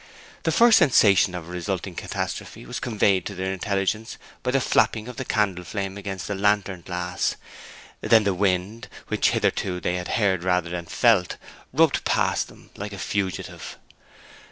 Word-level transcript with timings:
The 0.41 0.51
first 0.51 0.79
sensation 0.79 1.35
of 1.35 1.47
a 1.47 1.51
resulting 1.51 1.93
catastrophe 1.93 2.65
was 2.65 2.79
conveyed 2.79 3.23
to 3.27 3.35
their 3.35 3.53
intelligence 3.53 4.17
by 4.41 4.49
the 4.49 4.59
flapping 4.59 5.07
of 5.07 5.17
the 5.17 5.23
candle 5.25 5.63
flame 5.63 5.95
against 5.95 6.27
the 6.27 6.33
lantern 6.33 6.81
glass; 6.81 7.35
then 8.01 8.23
the 8.23 8.33
wind, 8.33 8.87
which 9.09 9.29
hitherto 9.29 9.79
they 9.79 9.97
had 9.97 10.07
heard 10.07 10.43
rather 10.43 10.71
than 10.71 10.87
felt, 10.87 11.37
rubbed 11.71 12.03
past 12.03 12.47
them 12.47 12.71
like 12.75 12.93
a 12.93 12.97
fugitive. 12.97 13.77